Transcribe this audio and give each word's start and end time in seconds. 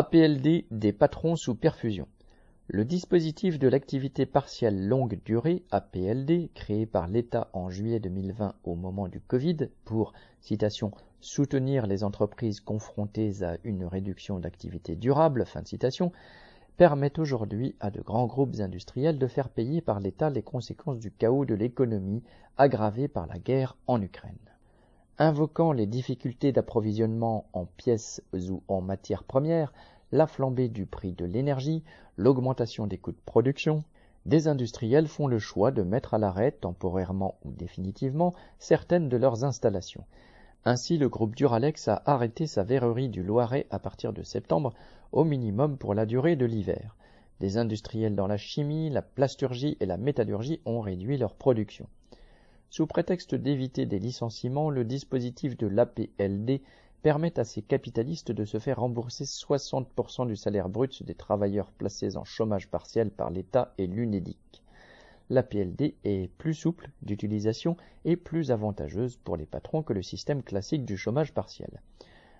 APLD 0.00 0.64
des 0.70 0.92
patrons 0.92 1.34
sous 1.34 1.56
perfusion. 1.56 2.06
Le 2.68 2.84
dispositif 2.84 3.58
de 3.58 3.66
l'activité 3.66 4.26
partielle 4.26 4.86
longue 4.86 5.18
durée, 5.24 5.64
APLD, 5.72 6.50
créé 6.54 6.86
par 6.86 7.08
l'État 7.08 7.48
en 7.52 7.68
juillet 7.68 7.98
2020 7.98 8.54
au 8.62 8.76
moment 8.76 9.08
du 9.08 9.18
Covid 9.20 9.56
pour, 9.84 10.12
soutenir 11.20 11.88
les 11.88 12.04
entreprises 12.04 12.60
confrontées 12.60 13.42
à 13.42 13.56
une 13.64 13.84
réduction 13.84 14.38
d'activité 14.38 14.94
durable, 14.94 15.44
fin 15.44 15.62
de 15.62 15.66
citation, 15.66 16.12
permet 16.76 17.18
aujourd'hui 17.18 17.74
à 17.80 17.90
de 17.90 18.00
grands 18.00 18.26
groupes 18.26 18.60
industriels 18.60 19.18
de 19.18 19.26
faire 19.26 19.48
payer 19.48 19.80
par 19.80 19.98
l'État 19.98 20.30
les 20.30 20.42
conséquences 20.42 21.00
du 21.00 21.10
chaos 21.10 21.44
de 21.44 21.56
l'économie 21.56 22.22
aggravé 22.56 23.08
par 23.08 23.26
la 23.26 23.40
guerre 23.40 23.76
en 23.88 24.00
Ukraine. 24.00 24.38
Invoquant 25.20 25.72
les 25.72 25.86
difficultés 25.86 26.52
d'approvisionnement 26.52 27.46
en 27.52 27.64
pièces 27.66 28.22
ou 28.32 28.62
en 28.68 28.80
matières 28.80 29.24
premières, 29.24 29.72
la 30.12 30.26
flambée 30.26 30.68
du 30.68 30.86
prix 30.86 31.12
de 31.12 31.24
l'énergie, 31.24 31.82
l'augmentation 32.16 32.86
des 32.86 32.98
coûts 32.98 33.12
de 33.12 33.20
production, 33.26 33.84
des 34.26 34.48
industriels 34.48 35.08
font 35.08 35.26
le 35.26 35.38
choix 35.38 35.70
de 35.70 35.82
mettre 35.82 36.14
à 36.14 36.18
l'arrêt 36.18 36.52
temporairement 36.52 37.38
ou 37.44 37.52
définitivement 37.52 38.34
certaines 38.58 39.08
de 39.08 39.16
leurs 39.16 39.44
installations. 39.44 40.04
Ainsi, 40.64 40.98
le 40.98 41.08
groupe 41.08 41.34
Duralex 41.34 41.88
a 41.88 42.02
arrêté 42.04 42.46
sa 42.46 42.62
verrerie 42.62 43.08
du 43.08 43.22
Loiret 43.22 43.66
à 43.70 43.78
partir 43.78 44.12
de 44.12 44.22
septembre, 44.22 44.74
au 45.12 45.24
minimum 45.24 45.78
pour 45.78 45.94
la 45.94 46.04
durée 46.04 46.36
de 46.36 46.44
l'hiver. 46.44 46.96
Des 47.40 47.56
industriels 47.56 48.16
dans 48.16 48.26
la 48.26 48.36
chimie, 48.36 48.90
la 48.90 49.00
plasturgie 49.00 49.76
et 49.80 49.86
la 49.86 49.96
métallurgie 49.96 50.60
ont 50.66 50.80
réduit 50.80 51.16
leur 51.16 51.34
production. 51.34 51.86
Sous 52.68 52.86
prétexte 52.86 53.34
d'éviter 53.34 53.86
des 53.86 53.98
licenciements, 53.98 54.68
le 54.68 54.84
dispositif 54.84 55.56
de 55.56 55.68
l'APLD 55.68 56.60
permet 57.02 57.38
à 57.38 57.44
ces 57.44 57.62
capitalistes 57.62 58.32
de 58.32 58.44
se 58.44 58.58
faire 58.58 58.80
rembourser 58.80 59.24
60% 59.24 60.26
du 60.26 60.36
salaire 60.36 60.68
brut 60.68 61.02
des 61.02 61.14
travailleurs 61.14 61.70
placés 61.72 62.16
en 62.16 62.24
chômage 62.24 62.68
partiel 62.68 63.10
par 63.10 63.30
l'État 63.30 63.72
et 63.78 63.86
l'UNEDIC 63.86 64.38
la 65.30 65.42
PLD 65.42 65.94
est 66.04 66.30
plus 66.38 66.54
souple 66.54 66.90
d'utilisation 67.02 67.76
et 68.04 68.16
plus 68.16 68.50
avantageuse 68.50 69.16
pour 69.16 69.36
les 69.36 69.46
patrons 69.46 69.82
que 69.82 69.92
le 69.92 70.02
système 70.02 70.42
classique 70.42 70.84
du 70.84 70.96
chômage 70.96 71.34
partiel. 71.34 71.82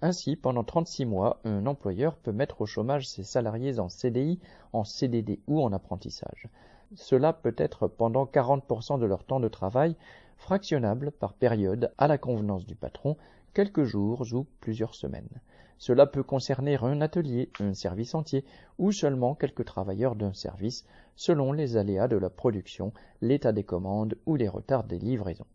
Ainsi, 0.00 0.34
pendant 0.34 0.64
36 0.64 1.06
mois, 1.06 1.38
un 1.44 1.66
employeur 1.66 2.16
peut 2.16 2.32
mettre 2.32 2.60
au 2.60 2.66
chômage 2.66 3.08
ses 3.08 3.22
salariés 3.22 3.78
en 3.78 3.88
CDI, 3.88 4.40
en 4.72 4.82
CDD 4.82 5.38
ou 5.46 5.62
en 5.62 5.72
apprentissage. 5.72 6.48
Cela 6.96 7.32
peut 7.32 7.54
être 7.56 7.86
pendant 7.86 8.24
40% 8.24 8.98
de 8.98 9.06
leur 9.06 9.22
temps 9.22 9.40
de 9.40 9.48
travail, 9.48 9.94
fractionnable 10.42 11.12
par 11.12 11.34
période 11.34 11.92
à 11.98 12.08
la 12.08 12.18
convenance 12.18 12.66
du 12.66 12.74
patron, 12.74 13.16
quelques 13.54 13.84
jours 13.84 14.26
ou 14.32 14.44
plusieurs 14.60 14.96
semaines. 14.96 15.40
Cela 15.78 16.04
peut 16.04 16.24
concerner 16.24 16.76
un 16.82 17.00
atelier, 17.00 17.48
un 17.60 17.74
service 17.74 18.16
entier, 18.16 18.44
ou 18.76 18.90
seulement 18.90 19.36
quelques 19.36 19.64
travailleurs 19.64 20.16
d'un 20.16 20.32
service, 20.32 20.84
selon 21.14 21.52
les 21.52 21.76
aléas 21.76 22.08
de 22.08 22.16
la 22.16 22.28
production, 22.28 22.92
l'état 23.20 23.52
des 23.52 23.62
commandes 23.62 24.16
ou 24.26 24.34
les 24.34 24.48
retards 24.48 24.82
des 24.82 24.98
livraisons. 24.98 25.46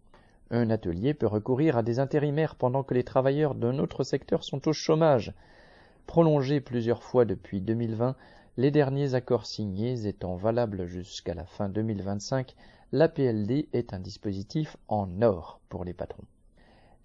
Un 0.52 0.70
atelier 0.70 1.14
peut 1.14 1.28
recourir 1.28 1.76
à 1.76 1.84
des 1.84 2.00
intérimaires 2.00 2.56
pendant 2.56 2.84
que 2.84 2.94
les 2.94 3.04
travailleurs 3.04 3.56
d'un 3.56 3.80
autre 3.80 4.06
secteur 4.06 4.46
sont 4.46 4.70
au 4.70 4.74
chômage. 4.74 5.34
Prolongé 6.06 6.62
plusieurs 6.62 7.04
fois 7.04 7.26
depuis 7.26 7.60
2020, 7.60 8.16
les 8.58 8.72
derniers 8.72 9.14
accords 9.14 9.46
signés 9.46 10.08
étant 10.08 10.36
valables 10.36 10.88
jusqu'à 10.88 11.36
la 11.36 11.46
fin 11.46 11.70
2025, 11.70 12.56
l'APLD 12.92 13.68
est 13.72 13.94
un 13.94 14.00
dispositif 14.00 14.78
en 14.88 15.22
or 15.22 15.60
pour 15.70 15.86
les 15.86 15.94
patrons. 15.94 16.24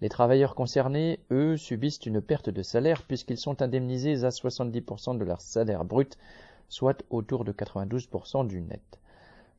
Les 0.01 0.09
travailleurs 0.09 0.55
concernés, 0.55 1.19
eux, 1.29 1.55
subissent 1.55 2.07
une 2.07 2.21
perte 2.21 2.49
de 2.49 2.63
salaire 2.63 3.03
puisqu'ils 3.03 3.37
sont 3.37 3.61
indemnisés 3.61 4.23
à 4.23 4.29
70% 4.29 5.15
de 5.19 5.23
leur 5.23 5.41
salaire 5.41 5.85
brut, 5.85 6.17
soit 6.69 7.03
autour 7.11 7.45
de 7.45 7.51
92% 7.51 8.47
du 8.47 8.59
net. 8.59 8.99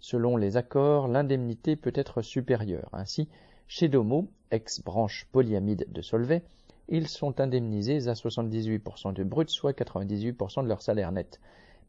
Selon 0.00 0.37
les 0.37 0.56
accords, 0.56 1.06
l'indemnité 1.06 1.77
peut 1.77 1.93
être 1.94 2.22
supérieure. 2.22 2.88
Ainsi, 2.93 3.28
chez 3.69 3.88
Domo, 3.88 4.27
ex-branche 4.50 5.28
polyamide 5.31 5.87
de 5.93 6.03
Solvay, 6.03 6.43
ils 6.88 7.06
sont 7.06 7.41
indemnisés 7.41 8.09
à 8.09 8.15
78% 8.15 9.12
du 9.12 9.25
brut, 9.25 9.49
soit 9.49 9.78
98% 9.78 10.65
de 10.65 10.69
leur 10.69 10.83
salaire 10.83 11.12
net. 11.12 11.41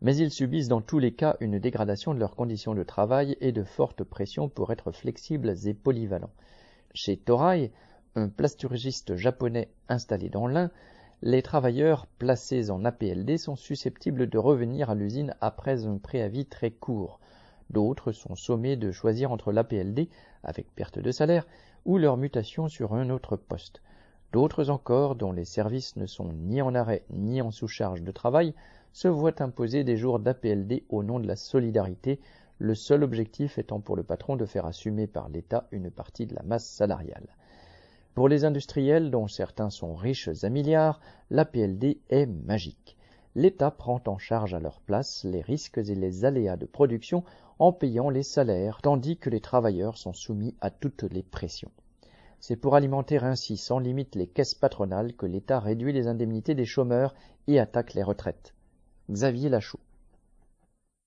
Mais 0.02 0.16
ils 0.16 0.32
subissent 0.32 0.68
dans 0.68 0.82
tous 0.82 1.00
les 1.00 1.14
cas 1.14 1.38
une 1.40 1.60
dégradation 1.60 2.14
de 2.14 2.20
leurs 2.20 2.36
conditions 2.36 2.76
de 2.76 2.84
travail 2.84 3.38
et 3.42 3.52
de 3.52 3.64
fortes 3.64 4.04
pressions 4.04 4.50
pour 4.50 4.72
être 4.72 4.92
flexibles 4.92 5.54
et 5.66 5.74
polyvalents. 5.74 6.34
Chez 6.94 7.18
Torai, 7.18 7.72
un 8.16 8.30
plasturgiste 8.30 9.16
japonais 9.16 9.70
installé 9.90 10.30
dans 10.30 10.48
l'Ain, 10.48 10.72
les 11.22 11.42
travailleurs 11.42 12.08
placés 12.20 12.70
en 12.70 12.86
APLD 12.86 13.38
sont 13.38 13.56
susceptibles 13.56 14.30
de 14.30 14.38
revenir 14.38 14.90
à 14.90 14.96
l'usine 14.96 15.34
après 15.42 15.86
un 15.86 15.98
préavis 15.98 16.46
très 16.46 16.72
court. 16.72 17.20
D'autres 17.70 18.12
sont 18.12 18.36
sommés 18.36 18.76
de 18.76 18.92
choisir 18.92 19.32
entre 19.32 19.52
l'APLD, 19.52 20.08
avec 20.44 20.74
perte 20.76 21.00
de 21.00 21.12
salaire, 21.12 21.48
ou 21.86 21.98
leur 21.98 22.18
mutation 22.18 22.68
sur 22.68 22.94
un 22.94 23.10
autre 23.10 23.38
poste. 23.38 23.82
D'autres 24.34 24.70
encore, 24.70 25.16
dont 25.16 25.32
les 25.32 25.46
services 25.46 25.96
ne 25.96 26.06
sont 26.06 26.32
ni 26.34 26.62
en 26.62 26.76
arrêt 26.76 27.06
ni 27.10 27.42
en 27.42 27.52
sous-charge 27.52 28.02
de 28.02 28.12
travail, 28.12 28.54
se 28.96 29.10
voient 29.10 29.42
imposer 29.42 29.84
des 29.84 29.98
jours 29.98 30.20
d'APLD 30.20 30.84
au 30.88 31.04
nom 31.04 31.20
de 31.20 31.28
la 31.28 31.36
solidarité, 31.36 32.22
le 32.60 32.74
seul 32.76 33.04
objectif 33.04 33.58
étant 33.58 33.82
pour 33.82 33.98
le 33.98 34.04
patron 34.04 34.38
de 34.38 34.46
faire 34.46 34.66
assumer 34.66 35.06
par 35.06 35.28
l'État 35.28 35.68
une 35.72 35.92
partie 35.92 36.26
de 36.26 36.34
la 36.34 36.44
masse 36.44 36.66
salariale. 36.66 37.28
Pour 38.14 38.30
les 38.30 38.46
industriels, 38.46 39.12
dont 39.12 39.28
certains 39.28 39.70
sont 39.70 39.96
riches 39.96 40.30
à 40.44 40.48
milliards, 40.48 41.02
l'APLD 41.30 41.98
est 42.10 42.26
magique. 42.26 42.96
L'État 43.36 43.70
prend 43.70 44.02
en 44.08 44.18
charge 44.18 44.54
à 44.54 44.62
leur 44.62 44.80
place 44.80 45.26
les 45.26 45.42
risques 45.42 45.78
et 45.78 45.94
les 45.94 46.24
aléas 46.24 46.56
de 46.56 46.66
production 46.66 47.26
en 47.60 47.74
payant 47.74 48.10
les 48.10 48.24
salaires, 48.24 48.80
tandis 48.82 49.18
que 49.18 49.30
les 49.30 49.42
travailleurs 49.42 49.98
sont 49.98 50.14
soumis 50.14 50.56
à 50.62 50.70
toutes 50.70 51.04
les 51.04 51.24
pressions. 51.24 51.72
C'est 52.40 52.56
pour 52.56 52.76
alimenter 52.76 53.18
ainsi 53.18 53.58
sans 53.58 53.80
limite 53.80 54.16
les 54.16 54.28
caisses 54.28 54.56
patronales 54.56 55.16
que 55.16 55.26
l'État 55.26 55.60
réduit 55.60 55.92
les 55.92 56.08
indemnités 56.08 56.56
des 56.56 56.64
chômeurs 56.64 57.14
et 57.48 57.60
attaque 57.60 57.94
les 57.94 58.04
retraites. 58.04 58.55
Xavier 59.14 59.50
Lachaud. 59.50 59.80